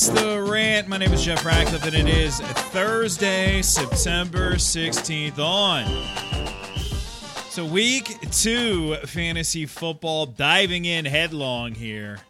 It's 0.00 0.10
the 0.10 0.40
rant. 0.40 0.86
My 0.86 0.96
name 0.96 1.12
is 1.12 1.24
Jeff 1.24 1.44
Ratcliffe, 1.44 1.84
and 1.84 1.92
it 1.92 2.06
is 2.06 2.38
Thursday, 2.38 3.62
September 3.62 4.52
16th 4.52 5.40
on. 5.40 5.86
So, 7.50 7.64
week 7.64 8.16
two 8.30 8.94
fantasy 9.06 9.66
football 9.66 10.26
diving 10.26 10.84
in 10.84 11.04
headlong 11.04 11.74
here. 11.74 12.20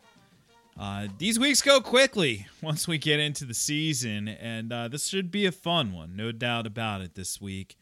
Uh, 0.80 1.08
these 1.18 1.38
weeks 1.38 1.60
go 1.60 1.82
quickly 1.82 2.46
once 2.62 2.88
we 2.88 2.96
get 2.96 3.20
into 3.20 3.44
the 3.44 3.52
season, 3.52 4.28
and 4.28 4.72
uh, 4.72 4.88
this 4.88 5.06
should 5.06 5.30
be 5.30 5.44
a 5.44 5.52
fun 5.52 5.92
one, 5.92 6.16
no 6.16 6.32
doubt 6.32 6.66
about 6.66 7.02
it, 7.02 7.16
this 7.16 7.38
week. 7.38 7.76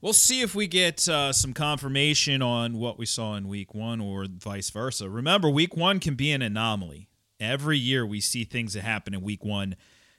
We'll 0.00 0.14
see 0.14 0.40
if 0.40 0.56
we 0.56 0.66
get 0.66 1.08
uh, 1.08 1.32
some 1.32 1.54
confirmation 1.54 2.42
on 2.42 2.76
what 2.76 2.98
we 2.98 3.06
saw 3.06 3.36
in 3.36 3.46
week 3.46 3.72
one 3.72 4.00
or 4.00 4.26
vice 4.28 4.70
versa. 4.70 5.08
Remember, 5.08 5.48
week 5.48 5.76
one 5.76 6.00
can 6.00 6.16
be 6.16 6.32
an 6.32 6.42
anomaly. 6.42 7.07
Every 7.40 7.78
year 7.78 8.04
we 8.06 8.20
see 8.20 8.44
things 8.44 8.74
that 8.74 8.82
happen 8.82 9.14
in 9.14 9.22
week 9.22 9.44
one 9.44 9.76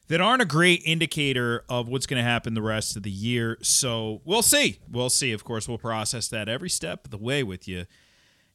that 0.07 0.19
aren't 0.19 0.41
a 0.41 0.45
great 0.45 0.81
indicator 0.85 1.63
of 1.69 1.87
what's 1.87 2.07
going 2.07 2.21
to 2.21 2.27
happen 2.27 2.55
the 2.55 2.61
rest 2.61 2.97
of 2.97 3.03
the 3.03 3.11
year. 3.11 3.57
So 3.61 4.21
we'll 4.25 4.41
see. 4.41 4.79
We'll 4.89 5.09
see. 5.09 5.31
Of 5.31 5.43
course, 5.43 5.67
we'll 5.67 5.77
process 5.77 6.27
that 6.29 6.49
every 6.49 6.69
step 6.69 7.05
of 7.05 7.11
the 7.11 7.17
way 7.17 7.43
with 7.43 7.67
you. 7.67 7.85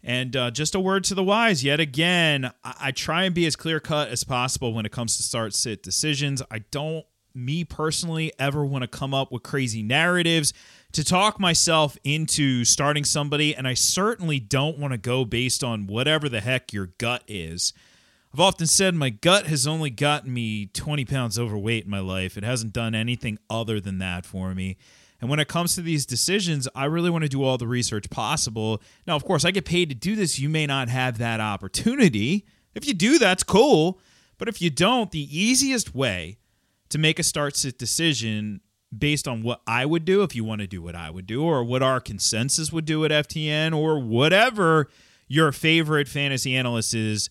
And 0.02 0.36
uh, 0.36 0.50
just 0.50 0.74
a 0.74 0.80
word 0.80 1.04
to 1.04 1.14
the 1.14 1.22
wise 1.22 1.64
yet 1.64 1.80
again, 1.80 2.50
I-, 2.62 2.74
I 2.80 2.90
try 2.90 3.24
and 3.24 3.34
be 3.34 3.46
as 3.46 3.56
clear 3.56 3.80
cut 3.80 4.08
as 4.08 4.24
possible 4.24 4.74
when 4.74 4.84
it 4.84 4.92
comes 4.92 5.16
to 5.16 5.22
start 5.22 5.54
sit 5.54 5.82
decisions. 5.82 6.42
I 6.50 6.58
don't, 6.70 7.06
me 7.34 7.64
personally, 7.64 8.32
ever 8.38 8.64
want 8.64 8.82
to 8.82 8.88
come 8.88 9.14
up 9.14 9.32
with 9.32 9.42
crazy 9.42 9.82
narratives 9.82 10.52
to 10.92 11.02
talk 11.02 11.40
myself 11.40 11.96
into 12.04 12.64
starting 12.64 13.04
somebody, 13.04 13.56
and 13.56 13.66
I 13.66 13.74
certainly 13.74 14.38
don't 14.38 14.78
want 14.78 14.92
to 14.92 14.98
go 14.98 15.24
based 15.24 15.64
on 15.64 15.86
whatever 15.86 16.28
the 16.28 16.40
heck 16.40 16.72
your 16.72 16.90
gut 16.98 17.24
is. 17.26 17.72
I've 18.34 18.40
often 18.40 18.66
said 18.66 18.96
my 18.96 19.10
gut 19.10 19.46
has 19.46 19.64
only 19.64 19.90
gotten 19.90 20.34
me 20.34 20.66
20 20.66 21.04
pounds 21.04 21.38
overweight 21.38 21.84
in 21.84 21.90
my 21.90 22.00
life. 22.00 22.36
It 22.36 22.42
hasn't 22.42 22.72
done 22.72 22.92
anything 22.92 23.38
other 23.48 23.80
than 23.80 23.98
that 23.98 24.26
for 24.26 24.56
me. 24.56 24.76
And 25.20 25.30
when 25.30 25.38
it 25.38 25.46
comes 25.46 25.76
to 25.76 25.82
these 25.82 26.04
decisions, 26.04 26.66
I 26.74 26.86
really 26.86 27.10
want 27.10 27.22
to 27.22 27.28
do 27.28 27.44
all 27.44 27.58
the 27.58 27.68
research 27.68 28.10
possible. 28.10 28.82
Now, 29.06 29.14
of 29.14 29.24
course, 29.24 29.44
I 29.44 29.52
get 29.52 29.64
paid 29.64 29.88
to 29.90 29.94
do 29.94 30.16
this. 30.16 30.40
You 30.40 30.48
may 30.48 30.66
not 30.66 30.88
have 30.88 31.18
that 31.18 31.38
opportunity. 31.38 32.44
If 32.74 32.88
you 32.88 32.92
do, 32.92 33.20
that's 33.20 33.44
cool. 33.44 34.00
But 34.36 34.48
if 34.48 34.60
you 34.60 34.68
don't, 34.68 35.12
the 35.12 35.28
easiest 35.30 35.94
way 35.94 36.38
to 36.88 36.98
make 36.98 37.20
a 37.20 37.22
start 37.22 37.54
sit 37.54 37.78
decision 37.78 38.62
based 38.98 39.28
on 39.28 39.44
what 39.44 39.60
I 39.64 39.86
would 39.86 40.04
do 40.04 40.24
if 40.24 40.34
you 40.34 40.42
want 40.42 40.60
to 40.60 40.66
do 40.66 40.82
what 40.82 40.96
I 40.96 41.08
would 41.08 41.28
do, 41.28 41.44
or 41.44 41.62
what 41.62 41.84
our 41.84 42.00
consensus 42.00 42.72
would 42.72 42.84
do 42.84 43.04
at 43.04 43.12
FTN, 43.12 43.76
or 43.76 44.00
whatever 44.00 44.88
your 45.28 45.52
favorite 45.52 46.08
fantasy 46.08 46.56
analyst 46.56 46.94
is. 46.94 47.30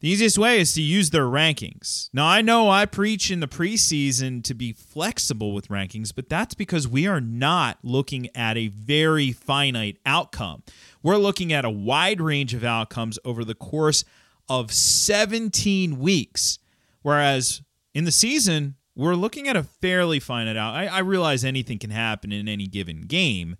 The 0.00 0.10
easiest 0.10 0.36
way 0.36 0.60
is 0.60 0.74
to 0.74 0.82
use 0.82 1.08
their 1.08 1.24
rankings. 1.24 2.10
Now, 2.12 2.26
I 2.26 2.42
know 2.42 2.68
I 2.68 2.84
preach 2.84 3.30
in 3.30 3.40
the 3.40 3.48
preseason 3.48 4.44
to 4.44 4.52
be 4.52 4.74
flexible 4.74 5.54
with 5.54 5.68
rankings, 5.68 6.14
but 6.14 6.28
that's 6.28 6.52
because 6.52 6.86
we 6.86 7.06
are 7.06 7.20
not 7.20 7.78
looking 7.82 8.28
at 8.36 8.58
a 8.58 8.68
very 8.68 9.32
finite 9.32 9.96
outcome. 10.04 10.62
We're 11.02 11.16
looking 11.16 11.50
at 11.50 11.64
a 11.64 11.70
wide 11.70 12.20
range 12.20 12.52
of 12.52 12.62
outcomes 12.62 13.18
over 13.24 13.42
the 13.42 13.54
course 13.54 14.04
of 14.50 14.70
17 14.70 15.98
weeks. 15.98 16.58
Whereas 17.00 17.62
in 17.94 18.04
the 18.04 18.12
season, 18.12 18.74
we're 18.94 19.14
looking 19.14 19.48
at 19.48 19.56
a 19.56 19.62
fairly 19.62 20.20
finite 20.20 20.58
out. 20.58 20.74
I, 20.74 20.86
I 20.88 20.98
realize 20.98 21.42
anything 21.42 21.78
can 21.78 21.90
happen 21.90 22.32
in 22.32 22.48
any 22.48 22.66
given 22.66 23.02
game, 23.02 23.56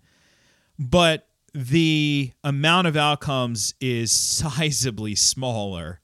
but 0.77 1.27
the 1.51 2.31
amount 2.43 2.85
of 2.85 2.95
outcomes 2.95 3.73
is 3.81 4.11
sizably 4.43 5.17
smaller 5.17 5.99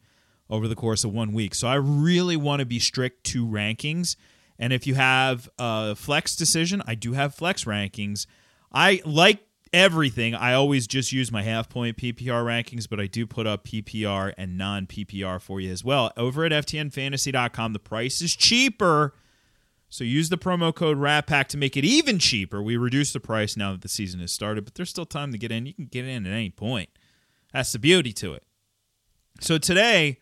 over 0.50 0.68
the 0.68 0.76
course 0.76 1.04
of 1.04 1.14
one 1.14 1.34
week. 1.34 1.56
So 1.56 1.68
I 1.68 1.76
really 1.76 2.38
want 2.38 2.60
to 2.60 2.66
be 2.66 2.80
strict 2.80 3.24
to 3.26 3.46
rankings. 3.46 4.16
And 4.60 4.72
if 4.72 4.86
you 4.86 4.96
have 4.96 5.50
a 5.58 5.96
flex 5.96 6.36
decision, 6.36 6.82
I 6.86 6.96
do 6.96 7.14
have 7.14 7.34
flex 7.36 7.66
rankings. 7.66 8.26
I 8.72 9.02
like 9.06 9.46
everything. 9.72 10.36
I 10.36 10.54
always 10.54 10.86
just 10.86 11.12
use 11.12 11.32
my 11.32 11.44
half 11.44 11.70
point 11.70 11.98
PPR 11.98 12.44
rankings, 12.44 12.88
but 12.88 13.00
I 13.00 13.08
do 13.08 13.26
put 13.26 13.48
up 13.48 13.66
PPR 13.66 14.34
and 14.38 14.58
non 14.58 14.86
PPR 14.86 15.42
for 15.42 15.60
you 15.60 15.72
as 15.72 15.84
well. 15.84 16.12
Over 16.16 16.46
at 16.46 16.52
FTNFantasy.com, 16.52 17.74
the 17.74 17.80
price 17.80 18.22
is 18.22 18.36
cheaper 18.36 19.14
so 19.94 20.04
use 20.04 20.30
the 20.30 20.40
promo 20.40 20.74
code 20.74 20.98
RATPACK 20.98 21.50
to 21.50 21.58
make 21.58 21.78
it 21.78 21.86
even 21.86 22.18
cheaper. 22.18 22.64
We 22.64 22.78
reduce 22.78 23.14
the 23.14 23.20
price 23.20 23.56
now 23.56 23.74
that 23.74 23.82
the 23.82 23.88
season 23.88 24.22
has 24.22 24.32
started, 24.32 24.66
but 24.66 24.74
there's 24.74 24.90
still 24.90 25.06
time 25.06 25.32
to 25.34 25.38
get 25.38 25.52
in. 25.52 25.68
You 25.68 25.74
can 25.76 25.86
get 25.86 26.06
in 26.06 26.26
at 26.26 26.34
any 26.34 26.50
point. 26.50 26.90
That's 27.54 27.74
the 27.74 27.78
beauty 27.78 28.12
to 28.14 28.34
it. 28.34 28.42
So 29.40 29.60
today 29.60 30.18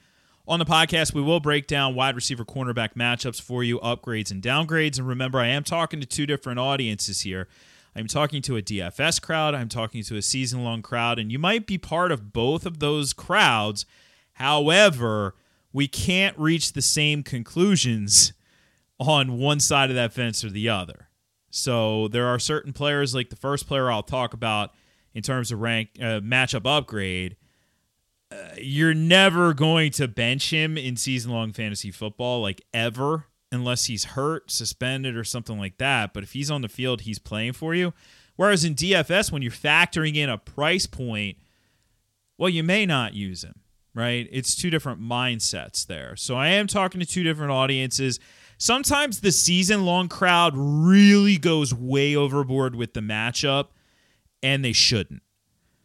on 0.52 0.60
the 0.60 0.66
podcast, 0.66 1.14
we 1.14 1.22
will 1.22 1.40
break 1.40 1.66
down 1.66 1.96
wide 1.96 2.14
receiver 2.14 2.44
cornerback 2.44 2.94
matchups 2.94 3.42
for 3.42 3.64
you, 3.64 3.80
upgrades 3.80 4.32
and 4.32 4.44
downgrades. 4.44 4.98
And 4.98 5.08
remember, 5.08 5.40
I 5.40 5.48
am 5.48 5.64
talking 5.64 6.02
to 6.02 6.06
two 6.06 6.26
different 6.26 6.60
audiences 6.60 7.22
here. 7.22 7.48
I'm 7.96 8.08
talking 8.08 8.42
to 8.42 8.58
a 8.58 8.62
DFS 8.62 9.22
crowd, 9.22 9.56
I'm 9.56 9.70
talking 9.70 10.04
to 10.04 10.18
a 10.18 10.22
season 10.22 10.66
long 10.66 10.82
crowd, 10.82 11.20
and 11.20 11.32
you 11.32 11.40
might 11.40 11.66
be 11.66 11.78
part 11.78 12.12
of 12.12 12.34
both 12.34 12.66
of 12.66 12.80
those 12.80 13.14
crowds. 13.14 13.86
However, 14.34 15.36
we 15.72 15.88
can't 15.88 16.38
reach 16.38 16.74
the 16.74 16.82
same 16.82 17.24
conclusions 17.24 18.34
on 19.00 19.38
one 19.38 19.62
side 19.62 19.90
of 19.90 19.96
that 19.96 20.12
fence 20.12 20.44
or 20.44 20.50
the 20.50 20.68
other. 20.68 21.08
So 21.50 22.10
there 22.10 22.28
are 22.28 22.40
certain 22.40 22.74
players, 22.74 23.16
like 23.16 23.30
the 23.30 23.38
first 23.38 23.68
player 23.68 23.90
I'll 23.90 24.04
talk 24.04 24.34
about 24.34 24.74
in 25.14 25.24
terms 25.24 25.54
of 25.54 25.62
rank 25.62 25.92
uh, 25.98 26.20
matchup 26.20 26.66
upgrade. 26.66 27.38
You're 28.58 28.94
never 28.94 29.54
going 29.54 29.92
to 29.94 30.08
bench 30.08 30.52
him 30.52 30.78
in 30.78 30.96
season 30.96 31.32
long 31.32 31.54
fantasy 31.54 31.92
football, 31.92 32.42
like 32.42 32.62
ever, 32.74 33.26
unless 33.52 33.86
he's 33.86 34.04
hurt, 34.06 34.52
suspended, 34.52 35.16
or 35.16 35.24
something 35.24 35.58
like 35.58 35.78
that. 35.78 36.14
But 36.14 36.24
if 36.24 36.34
he's 36.34 36.52
on 36.52 36.62
the 36.62 36.70
field, 36.70 37.02
he's 37.02 37.20
playing 37.20 37.54
for 37.54 37.74
you. 37.74 37.94
Whereas 38.36 38.64
in 38.64 38.76
DFS, 38.76 39.32
when 39.32 39.42
you're 39.42 39.52
factoring 39.52 40.16
in 40.16 40.30
a 40.30 40.38
price 40.38 40.86
point, 40.86 41.38
well, 42.38 42.50
you 42.50 42.64
may 42.64 42.86
not 42.86 43.14
use 43.14 43.44
him, 43.44 43.56
right? 43.94 44.28
It's 44.32 44.56
two 44.56 44.70
different 44.70 45.02
mindsets 45.02 45.86
there. 45.86 46.16
So 46.16 46.36
I 46.36 46.50
am 46.50 46.68
talking 46.68 47.00
to 47.02 47.06
two 47.06 47.24
different 47.24 47.52
audiences 47.52 48.20
sometimes 48.62 49.22
the 49.22 49.32
season 49.32 49.86
long 49.86 50.08
crowd 50.08 50.54
really 50.56 51.38
goes 51.38 51.74
way 51.74 52.16
overboard 52.16 52.76
with 52.76 52.94
the 52.94 53.00
matchup, 53.00 53.70
and 54.44 54.64
they 54.64 54.74
shouldn't. 54.74 55.24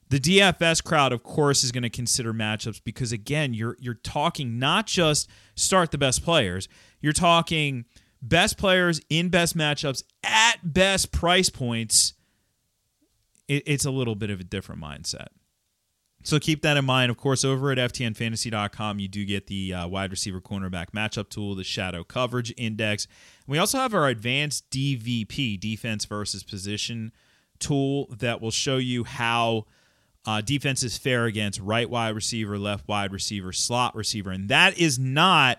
The 0.09 0.21
DFS 0.21 0.85
crowd, 0.85 1.13
of 1.13 1.23
course, 1.23 1.65
is 1.65 1.73
going 1.73 1.83
to 1.83 1.91
consider 1.91 2.33
matchups 2.33 2.81
because 2.85 3.11
again, 3.11 3.55
you're 3.55 3.77
you're 3.81 3.95
talking 3.95 4.59
not 4.59 4.87
just 4.87 5.29
start 5.57 5.91
the 5.91 5.99
best 5.99 6.25
players, 6.25 6.69
you're 7.01 7.13
talking 7.13 7.87
best 8.23 8.57
players 8.57 9.01
in 9.11 9.29
best 9.29 9.57
matchups 9.57 10.05
at 10.23 10.59
best 10.63 11.11
price 11.13 11.51
points. 11.51 12.15
It, 13.49 13.65
it's 13.67 13.85
a 13.85 13.91
little 13.91 14.15
bit 14.15 14.31
of 14.31 14.41
a 14.41 14.45
different 14.45 14.81
mindset. 14.81 15.29
So 16.23 16.41
keep 16.41 16.63
that 16.63 16.77
in 16.77 16.85
mind. 16.85 17.11
Of 17.11 17.17
course, 17.17 17.45
over 17.45 17.71
at 17.71 17.79
FTNFantasy.com, 17.79 18.99
you 18.99 19.07
do 19.07 19.25
get 19.25 19.47
the 19.47 19.73
uh, 19.73 19.87
wide 19.87 20.11
receiver 20.11 20.41
cornerback 20.41 20.91
matchup 20.91 21.29
tool, 21.29 21.55
the 21.55 21.63
shadow 21.63 22.03
coverage 22.03 22.53
index. 22.57 23.07
We 23.47 23.59
also 23.59 23.79
have 23.79 23.95
our 23.95 24.09
advanced 24.09 24.69
DVP, 24.71 25.61
defense 25.61 26.05
versus 26.05 26.43
position 26.43 27.13
tool, 27.61 28.09
that 28.19 28.41
will 28.41 28.51
show 28.51 28.77
you 28.77 29.05
how 29.05 29.67
uh, 30.27 30.41
defenses 30.41 30.99
fare 30.99 31.25
against 31.27 31.61
right 31.61 31.89
wide 31.89 32.15
receiver, 32.15 32.59
left 32.59 32.89
wide 32.89 33.13
receiver, 33.13 33.53
slot 33.53 33.95
receiver. 33.95 34.31
And 34.31 34.49
that 34.49 34.79
is 34.79 34.99
not. 34.99 35.59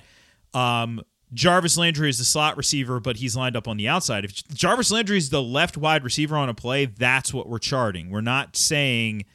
Um, 0.53 1.01
Jarvis 1.33 1.77
Landry 1.77 2.09
is 2.09 2.19
the 2.19 2.25
slot 2.25 2.55
receiver, 2.55 2.99
but 2.99 3.17
he's 3.17 3.35
lined 3.35 3.57
up 3.57 3.67
on 3.67 3.77
the 3.77 3.87
outside. 3.87 4.23
If 4.23 4.47
Jarvis 4.47 4.91
Landry 4.91 5.17
is 5.17 5.29
the 5.29 5.43
left 5.43 5.75
wide 5.77 6.03
receiver 6.03 6.37
on 6.37 6.47
a 6.47 6.53
play, 6.53 6.85
that's 6.85 7.33
what 7.33 7.49
we're 7.49 7.59
charting. 7.59 8.09
We're 8.09 8.21
not 8.21 8.55
saying 8.55 9.25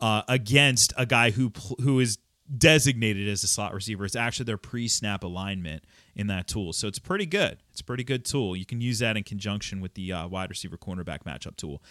uh, 0.00 0.22
against 0.28 0.92
a 0.96 1.04
guy 1.04 1.30
who 1.30 1.52
who 1.82 2.00
is 2.00 2.18
designated 2.56 3.28
as 3.28 3.42
a 3.42 3.48
slot 3.48 3.74
receiver. 3.74 4.04
It's 4.04 4.16
actually 4.16 4.44
their 4.44 4.56
pre-snap 4.56 5.24
alignment 5.24 5.84
in 6.14 6.28
that 6.28 6.46
tool. 6.46 6.72
So 6.72 6.86
it's 6.86 6.98
pretty 6.98 7.26
good. 7.26 7.58
It's 7.72 7.80
a 7.80 7.84
pretty 7.84 8.04
good 8.04 8.24
tool. 8.24 8.56
You 8.56 8.64
can 8.64 8.80
use 8.80 9.00
that 9.00 9.16
in 9.16 9.24
conjunction 9.24 9.80
with 9.80 9.94
the 9.94 10.12
uh, 10.12 10.28
wide 10.28 10.48
receiver 10.48 10.76
cornerback 10.76 11.24
matchup 11.24 11.56
tool. 11.56 11.82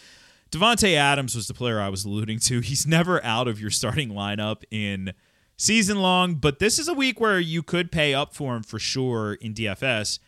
Davante 0.56 0.96
Adams 0.96 1.36
was 1.36 1.48
the 1.48 1.54
player 1.54 1.81
I 1.81 1.90
was 1.90 2.06
alluding 2.06 2.40
to. 2.40 2.62
He's 2.62 2.88
never 2.88 3.22
out 3.25 3.50
of 3.50 3.60
your 3.60 3.69
starting 3.72 4.10
lineup 4.10 4.63
in 4.72 5.13
season 5.57 6.02
long, 6.02 6.36
but 6.36 6.60
this 6.60 6.80
is 6.80 6.88
a 6.88 6.94
week 6.94 7.19
where 7.19 7.42
you 7.42 7.62
could 7.62 7.92
pay 7.92 8.13
up 8.13 8.34
for 8.34 8.56
him 8.56 8.63
for 8.63 8.80
sure 8.80 9.34
in 9.34 9.54
DFS. 9.54 10.19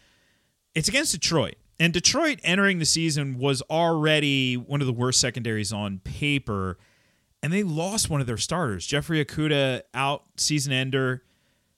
It's 0.75 0.89
against 0.89 1.13
Detroit. 1.13 1.56
And 1.79 1.94
Detroit 1.94 2.39
entering 2.44 2.79
the 2.79 2.85
season 2.85 3.38
was 3.38 3.62
already 3.69 4.56
one 4.56 4.81
of 4.81 4.88
the 4.88 4.94
worst 4.94 5.21
secondaries 5.21 5.71
on 5.71 6.00
paper 6.00 6.77
and 7.41 7.53
they 7.53 7.63
lost 7.63 8.09
one 8.09 8.19
of 8.19 8.27
their 8.27 8.38
starters. 8.38 8.85
Jeffrey 8.85 9.24
Okudah 9.24 9.83
out 9.94 10.24
season 10.35 10.74
ender. 10.74 11.24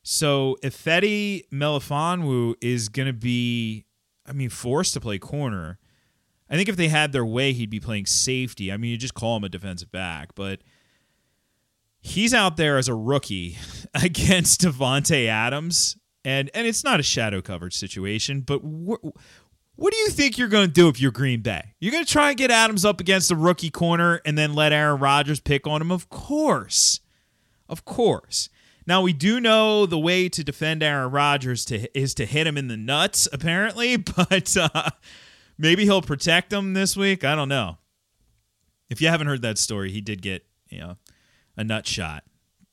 So 0.02 0.58
Ifeatu 0.64 1.48
Melifonwu 1.52 2.56
is 2.62 2.90
going 2.90 3.08
to 3.08 3.14
be, 3.14 3.86
I 4.26 4.32
mean, 4.32 4.50
forced 4.50 4.96
to 4.96 5.00
play 5.00 5.20
corner. 5.20 5.78
I 6.50 6.56
think 6.56 6.70
if 6.70 6.76
they 6.76 6.88
had 6.88 7.12
their 7.12 7.26
way, 7.26 7.54
he'd 7.54 7.70
be 7.70 7.80
playing 7.80 8.08
safety. 8.08 8.72
I 8.72 8.78
mean, 8.78 8.92
you 8.92 8.98
just 8.98 9.14
call 9.14 9.38
him 9.38 9.44
a 9.44 9.50
defensive 9.50 9.92
back, 9.92 10.34
but 10.36 10.62
he's 12.00 12.34
out 12.34 12.58
there 12.58 12.78
as 12.78 12.88
a 12.88 12.96
rookie 12.96 13.58
against 13.94 14.62
Davante 14.62 15.28
Adams. 15.28 15.98
and 16.26 16.50
and 16.54 16.66
it's 16.68 16.84
not 16.84 17.00
a 17.00 17.04
shadow 17.04 17.42
coverage 17.42 17.76
situation, 17.76 18.42
but 18.42 18.60
wh- 18.60 19.04
what 19.76 19.94
do 19.94 20.00
you 20.00 20.10
think 20.10 20.38
you're 20.38 20.50
going 20.50 20.68
to 20.68 20.74
do 20.74 20.90
if 20.90 21.00
you're 21.00 21.12
Green 21.12 21.42
Bay? 21.42 21.76
You're 21.80 21.94
going 21.94 22.04
to 22.04 22.12
try 22.12 22.30
and 22.30 22.38
get 22.38 22.52
Adams 22.52 22.84
up 22.84 23.00
against 23.00 23.30
the 23.30 23.36
rookie 23.38 23.70
corner 23.70 24.22
and 24.26 24.38
then 24.38 24.54
let 24.54 24.74
Aaron 24.74 25.00
Rodgers 25.00 25.40
pick 25.40 25.66
on 25.68 25.82
him? 25.82 25.92
Of 25.92 26.10
course. 26.10 27.00
Of 27.70 27.86
course. 27.86 28.50
Now 28.86 29.02
we 29.02 29.14
do 29.14 29.40
know 29.40 29.86
the 29.86 29.98
way 30.00 30.28
to 30.30 30.44
defend 30.44 30.84
Aaron 30.84 31.12
Rodgers 31.12 31.64
to 31.66 31.98
is 31.98 32.14
to 32.16 32.26
hit 32.26 32.46
him 32.48 32.58
in 32.58 32.68
the 32.68 32.76
nuts, 32.76 33.28
apparently, 33.32 33.96
but 33.98 34.58
uh, 34.58 34.90
maybe 35.60 35.84
he'll 35.84 36.02
protect 36.02 36.52
him 36.52 36.74
this 36.74 36.98
week. 36.98 37.24
I 37.24 37.36
don't 37.36 37.50
know. 37.50 37.78
If 38.90 39.02
you 39.02 39.10
haven't 39.10 39.28
heard 39.28 39.44
that 39.44 39.60
story, 39.60 39.92
he 39.92 40.02
did 40.02 40.24
get 40.24 40.46
you 40.70 40.80
know 40.80 40.98
a 41.56 41.64
nut 41.64 41.86
shot, 41.86 42.24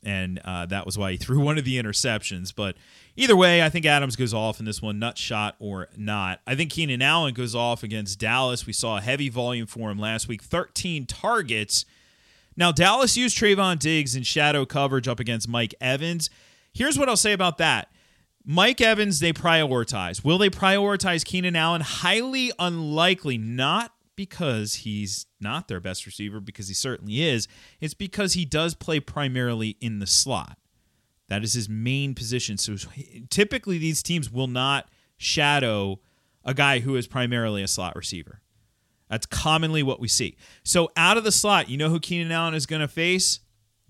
and 0.02 0.40
uh, 0.44 0.64
that 0.66 0.86
was 0.86 0.96
why 0.96 1.10
he 1.10 1.16
threw 1.18 1.40
one 1.40 1.58
of 1.58 1.64
the 1.64 1.82
interceptions. 1.82 2.54
But 2.54 2.76
either 3.16 3.36
way, 3.36 3.62
I 3.62 3.68
think 3.68 3.84
Adams 3.84 4.16
goes 4.16 4.32
off 4.32 4.58
in 4.60 4.64
this 4.64 4.80
one, 4.80 4.98
nut 4.98 5.18
shot 5.18 5.56
or 5.58 5.88
not. 5.96 6.40
I 6.46 6.54
think 6.54 6.70
Keenan 6.70 7.02
Allen 7.02 7.34
goes 7.34 7.54
off 7.54 7.82
against 7.82 8.18
Dallas. 8.18 8.66
We 8.66 8.72
saw 8.72 8.96
a 8.96 9.02
heavy 9.02 9.28
volume 9.28 9.66
for 9.66 9.90
him 9.90 9.98
last 9.98 10.28
week, 10.28 10.42
13 10.42 11.04
targets. 11.04 11.84
Now, 12.56 12.72
Dallas 12.72 13.18
used 13.18 13.36
Trevon 13.36 13.78
Diggs 13.78 14.16
in 14.16 14.22
shadow 14.22 14.64
coverage 14.64 15.08
up 15.08 15.20
against 15.20 15.46
Mike 15.46 15.74
Evans. 15.78 16.30
Here's 16.72 16.98
what 16.98 17.08
I'll 17.10 17.16
say 17.16 17.32
about 17.32 17.58
that. 17.58 17.90
Mike 18.48 18.80
Evans, 18.80 19.18
they 19.18 19.32
prioritize. 19.32 20.24
Will 20.24 20.38
they 20.38 20.48
prioritize 20.48 21.24
Keenan 21.24 21.56
Allen? 21.56 21.80
Highly 21.80 22.52
unlikely, 22.60 23.36
not 23.36 23.92
because 24.14 24.76
he's 24.76 25.26
not 25.40 25.66
their 25.66 25.80
best 25.80 26.06
receiver, 26.06 26.38
because 26.38 26.68
he 26.68 26.74
certainly 26.74 27.22
is. 27.22 27.48
It's 27.80 27.92
because 27.92 28.34
he 28.34 28.44
does 28.44 28.74
play 28.74 29.00
primarily 29.00 29.76
in 29.80 29.98
the 29.98 30.06
slot. 30.06 30.58
That 31.28 31.42
is 31.42 31.54
his 31.54 31.68
main 31.68 32.14
position. 32.14 32.56
So 32.56 32.76
typically, 33.30 33.78
these 33.78 34.00
teams 34.00 34.30
will 34.30 34.46
not 34.46 34.88
shadow 35.16 35.98
a 36.44 36.54
guy 36.54 36.78
who 36.78 36.94
is 36.94 37.08
primarily 37.08 37.64
a 37.64 37.68
slot 37.68 37.96
receiver. 37.96 38.42
That's 39.10 39.26
commonly 39.26 39.82
what 39.82 39.98
we 39.98 40.06
see. 40.06 40.36
So 40.62 40.90
out 40.96 41.16
of 41.16 41.24
the 41.24 41.32
slot, 41.32 41.68
you 41.68 41.76
know 41.76 41.90
who 41.90 41.98
Keenan 41.98 42.30
Allen 42.30 42.54
is 42.54 42.66
going 42.66 42.80
to 42.80 42.88
face? 42.88 43.40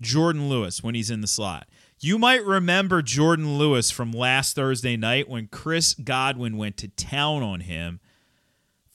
Jourdan 0.01 0.49
Lewis 0.49 0.83
when 0.83 0.95
he's 0.95 1.09
in 1.11 1.21
the 1.21 1.27
slot. 1.27 1.67
You 1.99 2.19
might 2.19 2.45
remember 2.45 3.01
Jourdan 3.01 3.57
Lewis 3.57 3.89
from 3.89 4.11
last 4.11 4.55
Thursday 4.55 4.95
night 4.97 5.27
when 5.27 5.47
Chris 5.47 5.95
Godwin 5.95 6.55
went 6.55 6.77
to 6.77 6.89
town 6.89 7.41
on 7.41 7.61
him. 7.61 7.99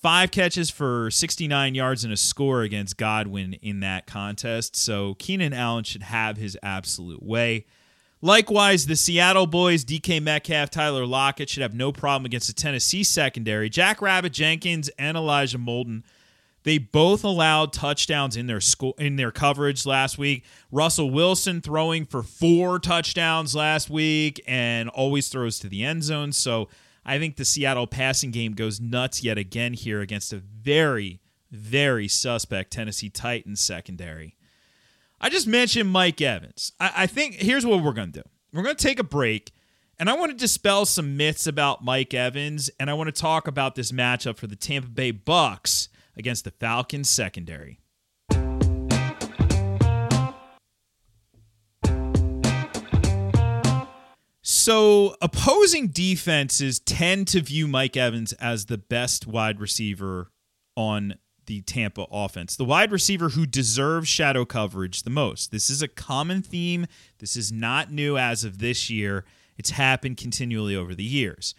Five 0.01 0.31
catches 0.31 0.71
for 0.71 1.11
69 1.11 1.75
yards 1.75 2.05
and 2.05 2.13
a 2.13 2.17
score 2.17 2.63
against 2.63 2.97
Godwin 2.97 3.55
in 3.55 3.81
that 3.81 4.07
contest. 4.07 4.77
So 4.77 5.15
Keenan 5.15 5.53
Allen 5.53 5.83
should 5.83 6.05
have 6.05 6.37
his 6.37 6.57
absolute 6.63 7.23
way. 7.23 7.67
Likewise, 8.21 8.87
the 8.87 8.95
Seattle 8.95 9.49
boys, 9.49 9.85
DK 9.85 10.23
Metcalf, 10.23 10.71
Tyler 10.71 11.05
Lockett, 11.05 11.49
should 11.49 11.63
have 11.63 11.75
no 11.75 11.91
problem 11.91 12.25
against 12.25 12.47
the 12.47 12.53
Tennessee 12.53 13.03
secondary. 13.03 13.69
Jack 13.69 14.01
Rabbit 14.01 14.33
Jenkins 14.33 14.89
and 14.97 15.17
Elijah 15.17 15.59
Molden, 15.59 16.05
they 16.64 16.79
both 16.79 17.25
allowed 17.25 17.73
touchdowns 17.73 18.37
in 18.37 18.47
their 18.47 18.61
school 18.61 18.94
in 18.99 19.17
their 19.17 19.31
coverage 19.31 19.85
last 19.85 20.19
week. 20.19 20.44
Russell 20.70 21.11
Wilson 21.11 21.61
throwing 21.61 22.06
for 22.06 22.23
four 22.23 22.79
touchdowns 22.79 23.55
last 23.55 23.91
week 23.91 24.43
and 24.47 24.88
always 24.91 25.29
throws 25.29 25.59
to 25.61 25.69
the 25.69 25.85
end 25.85 26.05
zone. 26.05 26.32
So 26.32 26.69
I 27.05 27.19
think 27.19 27.37
the 27.37 27.44
Seattle 27.44 27.87
passing 27.87 28.31
game 28.31 28.53
goes 28.53 28.81
nuts 28.81 29.25
yet 29.25 29.38
again 29.38 29.75
here 29.75 30.00
against 30.00 30.32
a 30.32 30.37
very, 30.37 31.20
very 31.50 32.06
suspect 32.06 32.73
Tennessee 32.73 33.11
Titans 33.11 33.61
secondary. 33.61 34.37
I 35.20 35.29
just 35.29 35.47
mentioned 35.47 35.91
Mike 35.91 36.20
Evans. 36.20 36.73
I, 36.79 36.93
I 36.99 37.06
think 37.06 37.35
here's 37.35 37.67
what 37.67 37.82
we're 37.82 37.93
to 37.93 38.06
do 38.06 38.23
we're 38.53 38.65
to 38.65 38.75
take 38.75 38.99
a 38.99 39.05
break, 39.05 39.53
and 39.99 40.08
I 40.11 40.15
want 40.15 40.31
to 40.31 40.37
dispel 40.37 40.85
some 40.85 41.17
myths 41.17 41.47
about 41.47 41.82
Mike 41.82 42.15
Evans, 42.15 42.70
and 42.79 42.88
I 42.88 42.94
want 42.94 43.12
to 43.12 43.20
talk 43.20 43.49
about 43.49 43.75
this 43.75 43.91
matchup 43.93 44.37
for 44.37 44.47
the 44.47 44.56
Tampa 44.56 44.88
Bay 44.88 45.11
Bucks 45.11 45.88
against 46.17 46.44
the 46.44 46.50
Falcons 46.50 47.09
secondary. 47.09 47.79
So, 54.44 55.17
opposing 55.20 55.88
defenses 55.88 56.79
tend 56.79 57.26
to 57.29 57.41
view 57.41 57.67
Mike 57.67 57.97
Evans 57.97 58.32
as 58.35 58.67
the 58.67 58.79
best 58.79 59.26
wide 59.26 59.61
receiver 59.61 60.31
on 60.76 61.14
the 61.47 61.62
Tampa 61.62 62.06
offense. 62.11 62.56
The 62.56 62.65
wide 62.65 62.93
receiver 62.93 63.31
who 63.31 63.47
deserves 63.47 64.08
shadow 64.08 64.44
coverage 64.44 65.03
the 65.03 65.11
most. 65.11 65.50
This 65.50 65.69
is 65.69 65.82
a 65.82 65.88
common 65.88 66.43
theme. 66.43 66.87
This 67.19 67.37
is 67.37 67.50
not 67.50 67.91
new 67.91 68.17
as 68.17 68.44
of 68.44 68.58
this 68.58 68.88
year. 68.88 69.25
It's 69.56 69.70
happened 69.70 70.17
continually 70.17 70.76
over 70.76 70.94
the 70.94 71.05
years. 71.05 71.55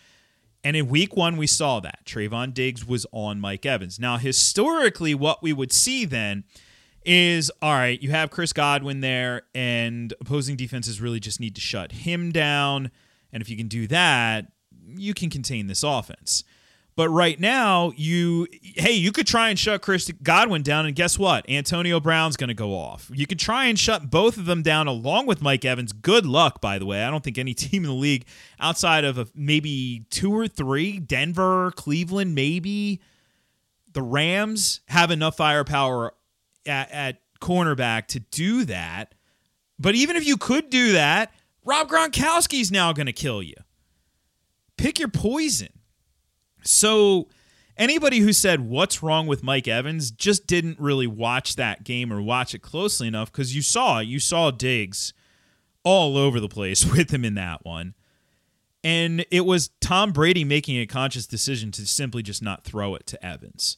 And 0.64 0.78
in 0.78 0.88
week 0.88 1.16
one, 1.16 1.36
we 1.38 1.48
saw 1.48 1.80
that. 1.82 2.06
Trevon 2.06 2.54
Diggs 2.54 2.88
was 2.88 3.06
on 3.12 3.40
Mike 3.40 3.66
Evans. 3.66 4.00
Now, 4.00 4.18
historically, 4.18 5.14
what 5.14 5.44
we 5.44 5.52
would 5.52 5.74
see 5.74 6.06
then 6.06 6.46
is 7.06 7.52
all 7.62 7.74
right, 7.74 8.02
you 8.02 8.12
have 8.12 8.32
Chris 8.32 8.54
Godwin 8.54 9.02
there, 9.02 9.44
and 9.54 10.14
opposing 10.22 10.56
defenses 10.56 11.02
really 11.02 11.20
just 11.20 11.40
need 11.40 11.56
to 11.56 11.62
shut 11.62 11.92
him 11.92 12.32
down. 12.32 12.92
And 13.34 13.42
if 13.42 13.50
you 13.50 13.58
can 13.58 13.68
do 13.68 13.88
that, 13.88 14.52
you 14.88 15.14
can 15.14 15.30
contain 15.30 15.68
this 15.68 15.84
offense. 15.84 16.44
But 16.96 17.10
right 17.10 17.40
now, 17.40 17.92
you 17.96 18.48
hey, 18.62 18.92
you 18.92 19.12
could 19.12 19.26
try 19.26 19.50
and 19.50 19.58
shut 19.58 19.82
Chris 19.82 20.12
Godwin 20.22 20.62
down, 20.62 20.86
and 20.86 20.96
guess 20.96 21.18
what? 21.18 21.50
Antonio 21.50 22.00
Brown's 22.00 22.38
going 22.38 22.50
to 22.50 22.54
go 22.54 22.76
off. 22.76 23.10
You 23.12 23.26
could 23.26 23.40
try 23.40 23.66
and 23.66 23.80
shut 23.80 24.12
both 24.12 24.38
of 24.38 24.46
them 24.46 24.62
down 24.62 24.88
along 24.88 25.26
with 25.26 25.42
Mike 25.42 25.66
Evans. 25.66 25.92
Good 25.92 26.26
luck, 26.26 26.62
by 26.62 26.78
the 26.78 26.86
way. 26.86 27.04
I 27.04 27.10
don't 27.10 27.24
think 27.24 27.38
any 27.38 27.54
team 27.56 27.84
in 27.84 27.90
the 27.90 27.96
league 27.96 28.26
outside 28.60 29.06
of 29.06 29.32
maybe 29.36 30.06
two 30.10 30.34
or 30.36 30.48
three, 30.48 31.00
Denver, 31.00 31.72
Cleveland, 31.76 32.36
maybe 32.36 33.02
the 33.92 34.04
Rams, 34.04 34.82
have 34.88 35.10
enough 35.10 35.38
firepower 35.38 36.14
at, 36.66 36.92
at 36.92 37.22
cornerback 37.42 38.08
to 38.08 38.20
do 38.20 38.66
that. 38.66 39.16
But 39.80 39.96
even 39.96 40.16
if 40.16 40.26
you 40.26 40.38
could 40.38 40.70
do 40.70 40.94
that, 40.94 41.34
Rob 41.66 41.90
Gronkowski's 41.90 42.72
now 42.72 42.94
going 42.94 43.08
to 43.08 43.14
kill 43.14 43.42
you. 43.42 43.56
Pick 44.78 45.00
your 45.00 45.08
poison. 45.08 45.70
So 46.64 47.28
anybody 47.78 48.20
who 48.20 48.34
said 48.34 48.62
what's 48.62 49.04
wrong 49.04 49.28
with 49.28 49.44
Mike 49.44 49.68
Evans 49.68 50.12
just 50.12 50.48
didn't 50.48 50.80
really 50.80 51.08
watch 51.08 51.56
that 51.56 51.84
game 51.84 52.12
or 52.12 52.22
watch 52.22 52.54
it 52.54 52.62
closely 52.62 53.08
enough 53.08 53.32
because 53.32 53.56
you 53.56 53.62
saw 53.62 54.00
you 54.00 54.20
saw 54.20 54.52
Diggs 54.52 55.14
all 55.84 56.18
over 56.18 56.40
the 56.40 56.50
place 56.50 56.86
with 56.92 57.14
him 57.14 57.26
in 57.26 57.36
that 57.36 57.66
one. 57.66 57.94
And 58.84 59.26
it 59.32 59.46
was 59.46 59.70
Tom 59.80 60.12
Brady 60.12 60.44
making 60.44 60.78
a 60.78 60.86
conscious 60.86 61.26
decision 61.26 61.72
to 61.72 61.86
simply 61.88 62.22
just 62.22 62.42
not 62.42 62.66
throw 62.66 62.96
it 62.96 63.08
to 63.08 63.26
Evans. 63.26 63.78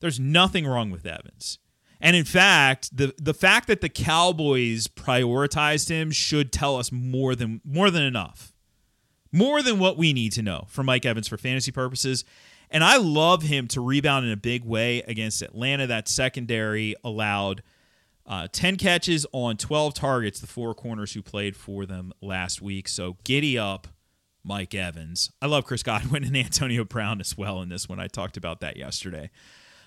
There's 0.00 0.18
nothing 0.18 0.66
wrong 0.66 0.90
with 0.90 1.04
Evans. 1.04 1.58
And 2.00 2.14
in 2.14 2.24
fact, 2.24 2.94
the 2.96 3.14
the 3.18 3.34
fact 3.34 3.68
that 3.68 3.80
the 3.80 3.88
Cowboys 3.88 4.86
prioritized 4.86 5.88
him 5.88 6.10
should 6.10 6.52
tell 6.52 6.76
us 6.76 6.92
more 6.92 7.34
than 7.34 7.60
more 7.64 7.90
than 7.90 8.02
enough 8.02 8.52
more 9.32 9.62
than 9.62 9.78
what 9.78 9.96
we 9.96 10.12
need 10.12 10.32
to 10.32 10.42
know 10.42 10.66
for 10.68 10.82
Mike 10.82 11.04
Evans 11.04 11.28
for 11.28 11.36
fantasy 11.36 11.72
purposes. 11.72 12.24
And 12.70 12.82
I 12.82 12.96
love 12.96 13.42
him 13.42 13.68
to 13.68 13.80
rebound 13.80 14.26
in 14.26 14.32
a 14.32 14.36
big 14.36 14.64
way 14.64 15.02
against 15.06 15.42
Atlanta. 15.42 15.86
That 15.86 16.08
secondary 16.08 16.94
allowed 17.04 17.62
uh, 18.26 18.48
10 18.50 18.76
catches 18.76 19.24
on 19.32 19.56
12 19.56 19.94
targets, 19.94 20.40
the 20.40 20.46
four 20.46 20.74
corners 20.74 21.12
who 21.12 21.22
played 21.22 21.56
for 21.56 21.86
them 21.86 22.12
last 22.20 22.60
week. 22.60 22.88
So 22.88 23.16
giddy 23.24 23.56
up, 23.56 23.86
Mike 24.42 24.74
Evans. 24.74 25.30
I 25.40 25.46
love 25.46 25.64
Chris 25.64 25.82
Godwin 25.82 26.24
and 26.24 26.36
Antonio 26.36 26.84
Brown 26.84 27.20
as 27.20 27.36
well 27.36 27.62
in 27.62 27.68
this 27.68 27.88
one. 27.88 28.00
I 28.00 28.08
talked 28.08 28.36
about 28.36 28.60
that 28.60 28.76
yesterday. 28.76 29.30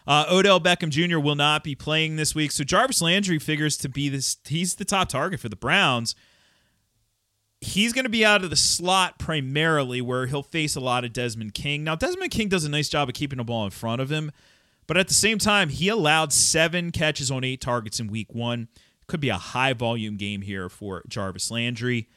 Uh, 0.07 0.25
Odell 0.31 0.59
Beckham 0.59 0.89
Jr. 0.89 1.19
will 1.19 1.35
not 1.35 1.63
be 1.63 1.75
playing 1.75 2.15
this 2.15 2.33
week. 2.33 2.51
So 2.51 2.63
Jarvis 2.63 3.01
Landry 3.01 3.39
figures 3.39 3.77
to 3.77 3.89
be 3.89 4.09
this, 4.09 4.37
he's 4.47 4.75
the 4.75 4.85
top 4.85 5.09
target 5.09 5.39
for 5.39 5.49
the 5.49 5.55
Browns 5.55 6.15
he's 7.61 7.93
going 7.93 8.05
to 8.05 8.09
be 8.09 8.25
out 8.25 8.43
of 8.43 8.49
the 8.49 8.55
slot 8.55 9.19
primarily 9.19 10.01
where 10.01 10.25
he'll 10.27 10.43
face 10.43 10.75
a 10.75 10.79
lot 10.79 11.03
of 11.03 11.13
Desmond 11.13 11.53
King. 11.53 11.83
Now, 11.83 11.95
Desmond 11.95 12.31
King 12.31 12.47
does 12.49 12.63
a 12.63 12.69
nice 12.69 12.89
job 12.89 13.09
of 13.09 13.15
keeping 13.15 13.37
the 13.37 13.43
ball 13.43 13.65
in 13.65 13.71
front 13.71 14.01
of 14.01 14.09
him, 14.09 14.31
but 14.87 14.97
at 14.97 15.07
the 15.07 15.13
same 15.13 15.37
time, 15.37 15.69
he 15.69 15.89
allowed 15.89 16.33
seven 16.33 16.91
catches 16.91 17.29
on 17.29 17.43
eight 17.43 17.61
targets 17.61 17.99
in 17.99 18.07
week 18.07 18.33
one. 18.33 18.69
Could 19.07 19.19
be 19.19 19.29
a 19.29 19.37
high 19.37 19.73
volume 19.73 20.17
game 20.17 20.41
here 20.41 20.69
for 20.69 21.03
Jarvis 21.07 21.51
Landry. 21.51 22.07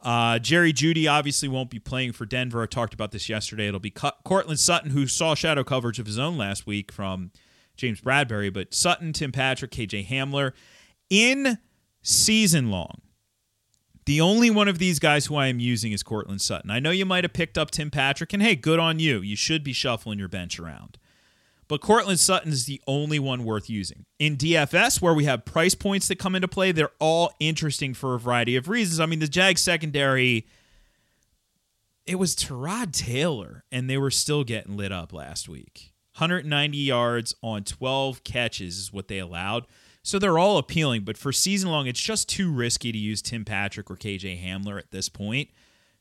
Uh, 0.00 0.38
Jerry 0.38 0.72
Jeudy 0.72 1.10
obviously 1.10 1.48
won't 1.48 1.70
be 1.70 1.78
playing 1.78 2.12
for 2.12 2.26
Denver. 2.26 2.62
I 2.62 2.66
talked 2.66 2.94
about 2.94 3.10
this 3.10 3.28
yesterday. 3.28 3.66
It'll 3.66 3.80
be 3.80 3.90
Courtland 4.24 4.60
Sutton, 4.60 4.90
who 4.90 5.06
saw 5.06 5.34
shadow 5.34 5.64
coverage 5.64 5.98
of 5.98 6.06
his 6.06 6.18
own 6.18 6.36
last 6.36 6.66
week 6.66 6.92
from 6.92 7.32
James 7.76 8.00
Bradberry, 8.00 8.52
but 8.52 8.74
Sutton, 8.74 9.12
Tim 9.12 9.32
Patrick, 9.32 9.70
KJ 9.70 10.06
Hamler. 10.06 10.52
In 11.08 11.58
season 12.02 12.70
long, 12.70 13.00
the 14.06 14.20
only 14.20 14.50
one 14.50 14.68
of 14.68 14.78
these 14.78 14.98
guys 14.98 15.26
who 15.26 15.34
I 15.34 15.48
am 15.48 15.60
using 15.60 15.92
is 15.92 16.02
Courtland 16.02 16.40
Sutton. 16.40 16.70
I 16.70 16.78
know 16.78 16.90
you 16.90 17.04
might 17.04 17.24
have 17.24 17.32
picked 17.32 17.58
up 17.58 17.72
Tim 17.72 17.90
Patrick, 17.90 18.32
and 18.32 18.42
hey, 18.42 18.54
good 18.54 18.78
on 18.78 19.00
you. 19.00 19.20
You 19.20 19.36
should 19.36 19.62
be 19.64 19.72
shuffling 19.72 20.18
your 20.18 20.28
bench 20.28 20.58
around. 20.58 20.96
But 21.68 21.80
Courtland 21.80 22.20
Sutton 22.20 22.52
is 22.52 22.66
the 22.66 22.80
only 22.86 23.18
one 23.18 23.44
worth 23.44 23.68
using. 23.68 24.06
In 24.20 24.36
DFS, 24.36 25.02
where 25.02 25.12
we 25.12 25.24
have 25.24 25.44
price 25.44 25.74
points 25.74 26.06
that 26.06 26.20
come 26.20 26.36
into 26.36 26.46
play, 26.46 26.70
they're 26.70 26.92
all 27.00 27.32
interesting 27.40 27.92
for 27.92 28.14
a 28.14 28.20
variety 28.20 28.54
of 28.54 28.68
reasons. 28.68 29.00
I 29.00 29.06
mean, 29.06 29.18
the 29.18 29.26
Jag 29.26 29.58
secondary, 29.58 30.46
it 32.06 32.14
was 32.14 32.36
Tyrod 32.36 32.92
Taylor, 32.92 33.64
and 33.72 33.90
they 33.90 33.98
were 33.98 34.12
still 34.12 34.44
getting 34.44 34.76
lit 34.76 34.92
up 34.92 35.12
last 35.12 35.48
week. 35.48 35.92
190 36.18 36.78
yards 36.78 37.34
on 37.42 37.64
12 37.64 38.22
catches 38.22 38.78
is 38.78 38.92
what 38.92 39.08
they 39.08 39.18
allowed. 39.18 39.66
So 40.06 40.20
they're 40.20 40.38
all 40.38 40.56
appealing, 40.56 41.02
but 41.02 41.18
for 41.18 41.32
season 41.32 41.68
long, 41.68 41.88
it's 41.88 42.00
just 42.00 42.28
too 42.28 42.52
risky 42.52 42.92
to 42.92 42.98
use 42.98 43.20
Tim 43.20 43.44
Patrick 43.44 43.90
or 43.90 43.96
KJ 43.96 44.40
Hamler 44.40 44.78
at 44.78 44.92
this 44.92 45.08
point. 45.08 45.48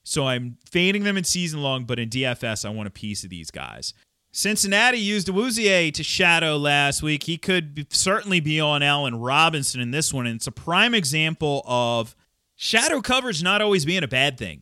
So 0.04 0.28
I'm 0.28 0.60
fading 0.64 1.04
them 1.04 1.18
in 1.18 1.24
season 1.24 1.64
long, 1.64 1.86
but 1.86 1.98
in 1.98 2.10
DFS, 2.10 2.66
I 2.66 2.70
want 2.70 2.86
a 2.86 2.92
piece 2.92 3.24
of 3.24 3.32
these 3.32 3.50
guys. 3.50 3.96
Cincinnati 4.32 5.00
used 5.00 5.28
Awuzie 5.28 5.92
to 5.92 6.04
shadow 6.04 6.56
last 6.56 7.02
week. 7.02 7.24
He 7.24 7.40
could 7.40 7.74
be, 7.74 7.88
certainly 7.90 8.40
be 8.40 8.60
on 8.60 8.84
Allen 8.84 9.16
Robinson 9.16 9.82
in 9.82 9.90
this 9.90 10.14
one, 10.14 10.28
and 10.28 10.36
it's 10.36 10.46
a 10.46 10.52
prime 10.52 10.94
example 10.94 11.64
of 11.66 12.16
shadow 12.56 13.02
coverage 13.02 13.42
not 13.42 13.64
always 13.64 13.86
being 13.86 14.04
a 14.04 14.08
bad 14.08 14.38
thing. 14.38 14.62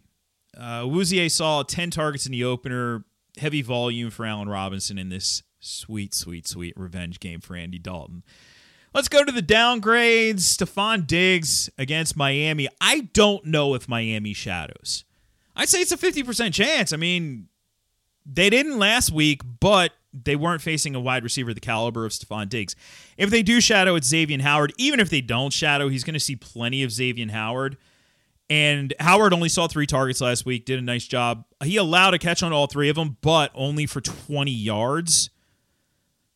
Uh, 0.58 0.88
saw 1.28 1.64
10 1.64 1.90
targets 1.90 2.26
in 2.26 2.32
the 2.32 2.46
opener, 2.46 3.04
heavy 3.38 3.62
volume 3.62 4.10
for 4.10 4.26
Allen 4.26 4.48
Robinson 4.48 4.98
in 4.98 5.10
this 5.10 5.44
sweet, 5.60 6.14
sweet, 6.14 6.48
sweet 6.48 6.74
revenge 6.78 7.20
game 7.20 7.42
for 7.42 7.58
Andy 7.58 7.78
Dalton. 7.78 8.24
Let's 8.94 9.10
go 9.10 9.24
to 9.24 9.32
the 9.32 9.42
downgrades. 9.42 10.42
Stefon 10.42 11.08
Diggs 11.08 11.70
against 11.78 12.16
Miami. 12.16 12.68
I 12.80 13.10
don't 13.14 13.46
know 13.46 13.74
if 13.74 13.90
Miami 13.90 14.34
shadows. 14.34 15.04
I'd 15.56 15.70
say 15.70 15.82
it's 15.82 15.92
a 15.92 15.98
50% 15.98 16.54
chance. 16.54 16.94
I 16.94 16.98
mean, 16.98 17.48
they 18.26 18.50
didn't 18.50 18.78
last 18.78 19.12
week, 19.12 19.42
but 19.60 19.94
they 20.14 20.36
weren't 20.36 20.62
facing 20.62 20.94
a 20.94 21.00
wide 21.00 21.24
receiver 21.24 21.54
the 21.54 21.60
caliber 21.60 22.06
of 22.06 22.12
Stefon 22.12 22.50
Diggs. 22.50 22.76
If 23.18 23.30
they 23.32 23.42
do 23.42 23.60
shadow, 23.60 23.96
it's 23.96 24.08
Xavier 24.08 24.42
Howard. 24.42 24.74
Even 24.78 25.00
if 25.00 25.10
they 25.10 25.22
don't 25.22 25.52
shadow, 25.52 25.90
he's 25.90 26.04
going 26.04 26.14
to 26.14 26.20
see 26.20 26.36
plenty 26.36 26.84
of 26.84 26.92
Xavier 26.92 27.32
Howard. 27.32 27.78
And 28.50 28.94
Howard 29.00 29.34
only 29.34 29.50
saw 29.50 29.68
three 29.68 29.88
targets 29.88 30.22
last 30.22 30.46
week, 30.46 30.66
did 30.66 30.78
a 30.78 30.84
nice 30.84 31.08
job. 31.08 31.46
He 31.64 31.78
allowed 31.78 32.14
a 32.14 32.20
catch 32.20 32.44
on 32.44 32.54
all 32.54 32.68
three 32.68 32.90
of 32.90 32.96
them, 32.96 33.18
but 33.22 33.52
only 33.56 33.88
for 33.88 34.02
20 34.02 34.52
yards. 34.52 35.32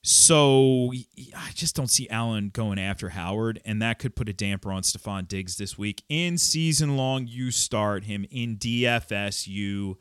So 0.09 0.93
I 1.35 1.51
just 1.53 1.75
don't 1.75 1.91
see 1.91 2.09
Allen 2.09 2.49
going 2.53 2.79
after 2.79 3.09
Howard, 3.09 3.59
and 3.65 3.81
that 3.81 3.99
could 3.99 4.15
put 4.15 4.29
a 4.29 4.33
damper 4.33 4.71
on 4.71 4.83
Stefon 4.83 5.27
Diggs 5.27 5.57
this 5.57 5.77
week. 5.77 6.01
In 6.07 6.37
season 6.37 6.95
long, 6.95 7.27
you 7.27 7.51
start 7.51 8.05
him 8.05 8.25
in 8.31 8.55
DFS. 8.55 9.47
You 9.47 9.97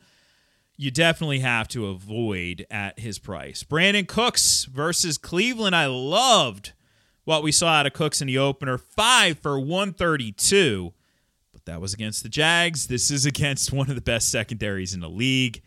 you 0.77 0.91
definitely 0.91 1.39
have 1.39 1.67
to 1.67 1.87
avoid 1.87 2.65
at 2.71 2.99
his 2.99 3.19
price. 3.19 3.63
Brandin 3.63 4.07
Cooks 4.07 4.63
versus 4.63 5.17
Cleveland. 5.17 5.75
I 5.75 5.87
loved 5.87 6.71
what 7.25 7.43
we 7.43 7.51
saw 7.51 7.67
out 7.67 7.85
of 7.85 7.91
Cooks 7.91 8.21
in 8.21 8.27
the 8.27 8.37
opener. 8.37 8.77
Five 8.77 9.39
for 9.39 9.59
132, 9.59 10.93
but 11.51 11.65
that 11.65 11.81
was 11.81 11.93
against 11.93 12.23
the 12.23 12.29
Jags. 12.29 12.87
This 12.87 13.11
is 13.11 13.25
against 13.25 13.73
one 13.73 13.89
of 13.89 13.95
the 13.95 14.01
best 14.01 14.31
secondaries 14.31 14.93
in 14.93 15.01
the 15.01 15.09
league. 15.09 15.61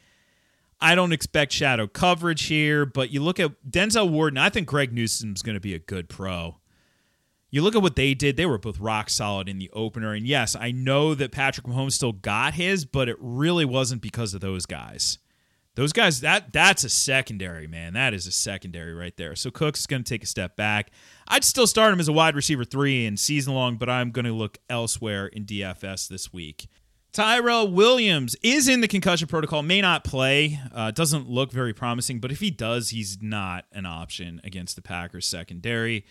I 0.81 0.95
don't 0.95 1.13
expect 1.13 1.53
shadow 1.53 1.87
coverage 1.87 2.45
here, 2.45 2.87
but 2.87 3.11
you 3.11 3.23
look 3.23 3.39
at 3.39 3.53
Denzel 3.69 4.11
Ward, 4.11 4.33
and 4.33 4.41
I 4.41 4.49
think 4.49 4.67
Greg 4.67 4.93
Newsome's 4.93 5.43
going 5.43 5.55
to 5.55 5.61
be 5.61 5.75
a 5.75 5.79
good 5.79 6.09
pro. 6.09 6.57
You 7.51 7.63
look 7.63 7.75
at 7.75 7.83
what 7.83 7.97
they 7.97 8.15
did, 8.15 8.37
they 8.37 8.47
were 8.47 8.59
both 8.59 8.79
rock 8.79 9.11
solid 9.11 9.49
in 9.49 9.59
the 9.59 9.71
opener. 9.73 10.15
And 10.15 10.27
yes, 10.27 10.55
I 10.55 10.71
know 10.71 11.15
that 11.15 11.33
Patrick 11.33 11.67
Mahomes 11.67 11.93
still 11.93 12.13
got 12.13 12.55
his, 12.55 12.85
but 12.85 13.09
it 13.09 13.17
really 13.19 13.65
wasn't 13.65 14.03
because 14.03 14.35
of 14.35 14.41
those 14.41 14.67
guys. 14.67 15.19
Those 15.75 15.93
guys, 15.93 16.21
that 16.21 16.53
that's 16.53 16.85
a 16.85 16.89
secondary, 16.89 17.67
man. 17.67 17.95
That 17.95 18.13
is 18.13 18.27
a 18.27 18.33
secondary 18.33 18.93
right 18.93 19.17
there. 19.17 19.37
So 19.37 19.51
Cooks 19.51 19.87
going 19.87 20.03
to 20.03 20.09
take 20.09 20.23
a 20.23 20.27
step 20.27 20.57
back. 20.57 20.91
I'd 21.29 21.45
still 21.45 21.67
start 21.67 21.93
him 21.93 22.01
as 22.01 22.09
a 22.09 22.13
wide 22.13 22.35
receiver 22.35 22.65
three 22.65 23.07
in 23.07 23.17
season 23.17 23.55
long, 23.55 23.77
but 23.77 23.89
I'm 23.89 24.11
going 24.11 24.25
to 24.25 24.33
look 24.33 24.59
elsewhere 24.69 25.27
in 25.27 25.45
DFS 25.45 26.09
this 26.09 26.33
week. 26.33 26.67
Tyrell 27.13 27.69
Williams 27.69 28.37
is 28.43 28.69
in 28.69 28.81
the 28.83 28.89
concussion 28.89 29.27
protocol, 29.27 29.63
may 29.63 29.81
not 29.81 30.05
play. 30.05 30.61
Uh, 30.73 30.93
doesn't 30.93 31.29
look 31.29 31.51
very 31.51 31.73
promising, 31.73 32.21
but 32.21 32.31
if 32.31 32.39
he 32.39 32.51
does, 32.51 32.91
he's 32.91 33.21
not 33.21 33.65
an 33.73 33.85
option 33.85 34.41
against 34.45 34.77
the 34.77 34.83
Packers 34.83 35.27
secondary. 35.27 36.05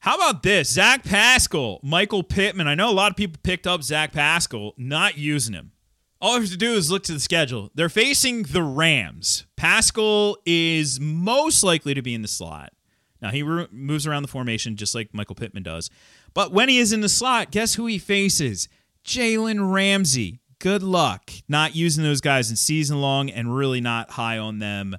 How 0.00 0.14
about 0.14 0.42
this? 0.42 0.70
Zach 0.70 1.04
Pascal, 1.04 1.80
Michael 1.82 2.22
Pittman. 2.22 2.66
I 2.66 2.74
know 2.74 2.88
a 2.88 2.92
lot 2.92 3.10
of 3.10 3.16
people 3.16 3.40
picked 3.42 3.66
up 3.66 3.82
Zach 3.82 4.12
Pascal, 4.12 4.72
not 4.78 5.18
using 5.18 5.54
him. 5.54 5.72
All 6.20 6.34
you 6.36 6.40
have 6.40 6.50
to 6.50 6.56
do 6.56 6.72
is 6.72 6.90
look 6.90 7.02
to 7.04 7.12
the 7.12 7.20
schedule. 7.20 7.70
They're 7.74 7.88
facing 7.88 8.44
the 8.44 8.62
Rams. 8.62 9.44
Pascal 9.56 10.38
is 10.46 10.98
most 10.98 11.62
likely 11.62 11.94
to 11.94 12.02
be 12.02 12.14
in 12.14 12.22
the 12.22 12.28
slot. 12.28 12.72
Now, 13.20 13.30
he 13.30 13.42
re- 13.42 13.66
moves 13.70 14.06
around 14.06 14.22
the 14.22 14.28
formation 14.28 14.76
just 14.76 14.94
like 14.94 15.12
Michael 15.12 15.34
Pittman 15.34 15.64
does. 15.64 15.90
But 16.34 16.52
when 16.52 16.68
he 16.68 16.78
is 16.78 16.92
in 16.92 17.00
the 17.00 17.08
slot, 17.08 17.50
guess 17.50 17.74
who 17.74 17.86
he 17.86 17.98
faces? 17.98 18.68
Jalen 19.08 19.72
Ramsey. 19.72 20.38
Good 20.58 20.82
luck 20.82 21.30
not 21.48 21.74
using 21.74 22.04
those 22.04 22.20
guys 22.20 22.50
in 22.50 22.56
season 22.56 23.00
long 23.00 23.30
and 23.30 23.56
really 23.56 23.80
not 23.80 24.10
high 24.10 24.36
on 24.36 24.58
them 24.58 24.98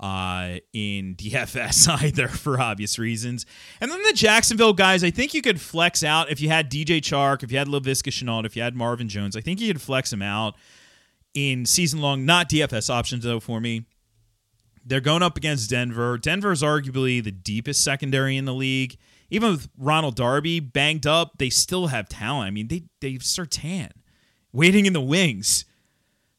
uh, 0.00 0.56
in 0.72 1.14
DFS 1.18 1.86
either 2.02 2.28
for 2.28 2.58
obvious 2.58 2.98
reasons. 2.98 3.44
And 3.78 3.90
then 3.90 4.02
the 4.04 4.14
Jacksonville 4.14 4.72
guys, 4.72 5.04
I 5.04 5.10
think 5.10 5.34
you 5.34 5.42
could 5.42 5.60
flex 5.60 6.02
out 6.02 6.30
if 6.30 6.40
you 6.40 6.48
had 6.48 6.70
DJ 6.70 6.98
Chark, 6.98 7.42
if 7.42 7.52
you 7.52 7.58
had 7.58 7.68
Laviska 7.68 8.10
Shenault, 8.10 8.46
if 8.46 8.56
you 8.56 8.62
had 8.62 8.74
Marvin 8.74 9.08
Jones. 9.08 9.36
I 9.36 9.42
think 9.42 9.60
you 9.60 9.70
could 9.70 9.82
flex 9.82 10.08
them 10.10 10.22
out 10.22 10.56
in 11.34 11.66
season 11.66 12.00
long, 12.00 12.24
not 12.24 12.48
DFS 12.48 12.88
options 12.88 13.22
though 13.22 13.40
for 13.40 13.60
me. 13.60 13.84
They're 14.82 15.00
going 15.00 15.22
up 15.22 15.36
against 15.36 15.68
Denver. 15.68 16.16
Denver 16.16 16.52
is 16.52 16.62
arguably 16.62 17.22
the 17.22 17.30
deepest 17.30 17.84
secondary 17.84 18.38
in 18.38 18.46
the 18.46 18.54
league 18.54 18.96
even 19.32 19.52
with 19.52 19.70
Ronald 19.78 20.14
Darby 20.14 20.60
banged 20.60 21.06
up, 21.06 21.38
they 21.38 21.48
still 21.48 21.86
have 21.86 22.06
talent. 22.06 22.48
I 22.48 22.50
mean, 22.50 22.68
they 22.68 22.84
they 23.00 23.14
Surtain 23.14 23.90
waiting 24.52 24.84
in 24.84 24.92
the 24.92 25.00
wings. 25.00 25.64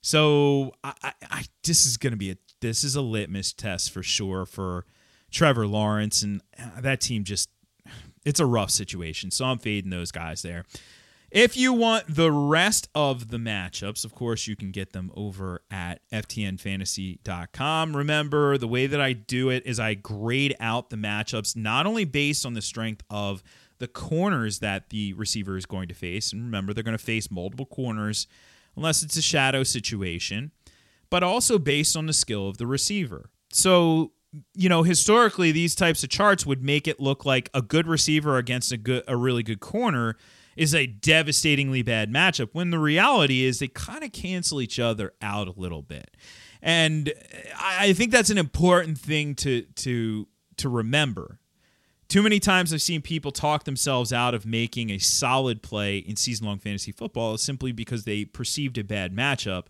So 0.02 0.74
I, 0.84 0.94
I, 1.02 1.14
I 1.24 1.44
this 1.64 1.88
is 1.88 1.98
to 2.12 2.18
be 2.18 2.30
a 2.30 2.38
this 2.62 2.84
is 2.84 2.96
a 2.96 3.02
litmus 3.02 3.52
test 3.52 3.92
for 3.92 4.04
sure 4.04 4.46
for 4.46 4.86
Trevor 5.32 5.66
Lawrence 5.66 6.22
and 6.22 6.42
uh, 6.60 6.82
that 6.82 7.02
team. 7.02 7.24
Just 7.24 7.50
it's 8.26 8.40
a 8.40 8.46
rough 8.46 8.70
situation. 8.70 9.32
So 9.32 9.46
I'm 9.46 9.58
fading 9.58 9.90
those 9.90 10.12
guys 10.12 10.44
there. 10.44 10.64
If 11.34 11.58
you 11.58 11.74
want 11.74 12.14
the 12.14 12.32
rest 12.32 12.90
of 12.94 13.30
the 13.30 13.38
matchups, 13.38 14.06
of 14.06 14.14
course, 14.14 14.46
you 14.46 14.56
can 14.56 14.70
get 14.70 14.94
them 14.94 15.12
over 15.16 15.64
at 15.72 16.00
ftnfantasy.com. 16.12 17.98
Remember, 17.98 18.56
the 18.60 18.68
way 18.68 18.86
that 18.86 19.02
I 19.02 19.14
do 19.14 19.50
it 19.50 19.66
is 19.66 19.80
I 19.80 19.96
grade 19.96 20.56
out 20.60 20.92
the 20.92 20.96
matchups 20.96 21.56
not 21.56 21.88
only 21.88 22.06
based 22.06 22.46
on 22.46 22.54
the 22.54 22.62
strength 22.62 23.02
of 23.10 23.42
the 23.80 23.88
corners 23.88 24.60
that 24.60 24.92
the 24.92 25.14
receiver 25.14 25.58
is 25.58 25.66
going 25.66 25.88
to 25.88 25.96
face, 25.96 26.32
and 26.32 26.44
remember, 26.44 26.72
they're 26.72 26.84
going 26.84 26.96
to 26.96 27.04
face 27.04 27.32
multiple 27.32 27.66
corners 27.66 28.28
unless 28.76 29.02
it's 29.02 29.18
a 29.18 29.22
shadow 29.24 29.64
situation, 29.64 30.52
but 31.10 31.24
also 31.24 31.58
based 31.58 31.98
on 31.98 32.06
the 32.06 32.14
skill 32.14 32.48
of 32.48 32.60
the 32.60 32.68
receiver. 32.68 33.32
So, 33.52 34.12
you 34.54 34.70
know, 34.70 34.84
historically, 34.84 35.52
these 35.52 35.74
types 35.74 36.04
of 36.04 36.12
charts 36.12 36.46
would 36.46 36.64
make 36.64 36.88
it 36.88 37.00
look 37.00 37.26
like 37.26 37.50
a 37.56 37.64
good 37.64 37.88
receiver 37.88 38.38
against 38.38 38.72
a 38.72 38.78
good, 38.78 39.04
a 39.08 39.18
really 39.18 39.42
good 39.42 39.62
corner 39.62 40.16
is 40.56 40.74
a 40.76 40.86
devastatingly 40.86 41.82
bad 41.82 42.12
matchup 42.12 42.50
when 42.54 42.70
the 42.70 42.80
reality 42.80 43.44
is 43.44 43.60
they 43.60 43.68
kind 43.68 44.04
of 44.04 44.12
cancel 44.12 44.62
each 44.62 44.80
other 44.80 45.14
out 45.22 45.48
a 45.48 45.60
little 45.60 45.82
bit. 45.82 46.16
And 46.62 47.14
I 47.60 47.94
think 47.94 48.12
that's 48.12 48.30
an 48.30 48.38
important 48.38 48.98
thing 48.98 49.36
to 49.36 49.64
to 49.64 50.28
to 50.58 50.70
remember. 50.70 51.40
Too 52.08 52.22
many 52.22 52.40
times 52.40 52.74
I've 52.74 52.82
seen 52.82 53.02
people 53.02 53.32
talk 53.32 53.64
themselves 53.64 54.14
out 54.14 54.34
of 54.34 54.46
making 54.46 54.92
a 54.92 55.00
solid 55.00 55.64
play 55.64 55.98
in 55.98 56.16
season 56.16 56.46
long 56.46 56.60
fantasy 56.60 56.92
football 56.92 57.38
simply 57.38 57.72
because 57.72 58.04
they 58.04 58.24
perceived 58.24 58.78
a 58.78 58.84
bad 58.84 59.16
matchup 59.16 59.66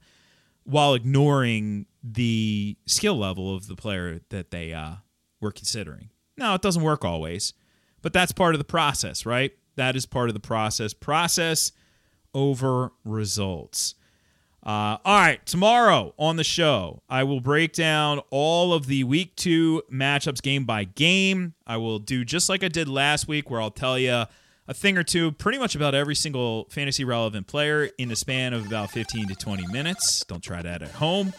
while 0.63 0.93
ignoring 0.93 1.85
the 2.03 2.77
skill 2.85 3.17
level 3.17 3.55
of 3.55 3.67
the 3.67 3.75
player 3.75 4.19
that 4.29 4.51
they 4.51 4.73
uh, 4.73 4.95
were 5.39 5.51
considering. 5.51 6.09
Now, 6.37 6.53
it 6.55 6.61
doesn't 6.61 6.83
work 6.83 7.05
always, 7.05 7.53
but 8.01 8.13
that's 8.13 8.31
part 8.31 8.55
of 8.55 8.59
the 8.59 8.65
process, 8.65 9.25
right? 9.25 9.53
That 9.75 9.95
is 9.95 10.05
part 10.05 10.29
of 10.29 10.33
the 10.33 10.39
process. 10.39 10.93
Process 10.93 11.71
over 12.33 12.91
results. 13.03 13.95
Uh, 14.65 14.97
all 15.03 15.19
right, 15.19 15.45
tomorrow 15.45 16.13
on 16.17 16.37
the 16.37 16.43
show, 16.43 17.01
I 17.09 17.23
will 17.23 17.41
break 17.41 17.73
down 17.73 18.21
all 18.29 18.73
of 18.73 18.87
the 18.87 19.03
week 19.03 19.35
two 19.35 19.83
matchups 19.91 20.41
game 20.41 20.63
by 20.63 20.85
game. 20.85 21.53
I 21.67 21.75
will 21.77 21.99
do 21.99 22.23
just 22.23 22.47
like 22.47 22.63
I 22.63 22.69
did 22.69 22.87
last 22.87 23.27
week, 23.27 23.49
where 23.49 23.59
I'll 23.59 23.71
tell 23.71 23.99
you 23.99 24.23
a 24.65 24.73
thing 24.73 24.97
or 24.97 25.03
two 25.03 25.33
pretty 25.33 25.57
much 25.57 25.75
about 25.75 25.93
every 25.93 26.15
single 26.15 26.65
fantasy 26.69 27.03
relevant 27.03 27.47
player 27.47 27.89
in 27.97 28.07
the 28.07 28.15
span 28.15 28.53
of 28.53 28.65
about 28.65 28.91
15 28.91 29.27
to 29.27 29.35
20 29.35 29.67
minutes. 29.67 30.23
Don't 30.25 30.41
try 30.41 30.61
that 30.61 30.81
at 30.81 30.91
home. 30.91 31.33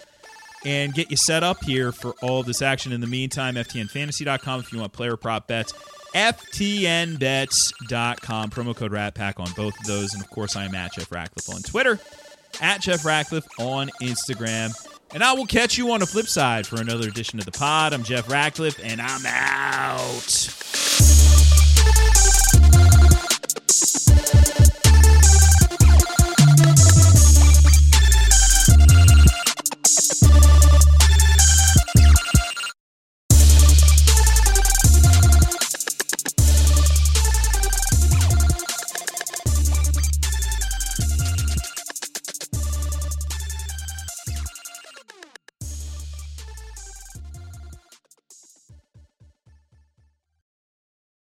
And 0.67 0.95
get 0.95 1.11
you 1.11 1.17
set 1.17 1.43
up 1.43 1.63
here 1.65 1.93
for 1.93 2.15
all 2.23 2.43
this 2.43 2.63
action. 2.63 2.93
In 2.93 3.03
the 3.03 3.07
meantime, 3.07 3.55
FTNFantasy.com 3.55 4.61
if 4.61 4.73
you 4.73 4.79
want 4.79 4.93
player 4.95 5.17
prop 5.17 5.47
bets 5.47 5.75
FTNBets.com. 6.15 8.51
Promo 8.51 8.77
code 8.77 8.93
RATPACK 8.93 9.41
on 9.41 9.51
both 9.57 9.79
of 9.79 9.87
those. 9.87 10.15
And 10.15 10.23
of 10.23 10.31
course, 10.31 10.57
I 10.57 10.65
am 10.65 10.75
at 10.75 10.95
Jeff 10.95 11.13
Ratcliffe 11.13 11.55
on 11.55 11.61
Twitter, 11.63 12.01
at 12.61 12.81
Jeff 12.81 13.05
Ratcliffe 13.05 13.47
on 13.59 13.91
Instagram. 14.01 14.73
And 15.13 15.23
I 15.23 15.35
will 15.35 15.47
catch 15.47 15.79
you 15.79 15.93
on 15.93 16.01
the 16.01 16.07
flip 16.07 16.27
side 16.27 16.67
for 16.67 16.81
another 16.81 17.07
edition 17.09 17.39
of 17.39 17.45
the 17.45 17.53
pod. 17.53 17.93
I'm 17.93 18.03
Jeff 18.03 18.29
Ratcliffe, 18.29 18.81
and 18.83 19.01
I'm 19.01 19.25
out. 19.27 21.34